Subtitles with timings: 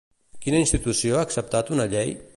[0.45, 2.15] Quina institució ha acceptat una llei?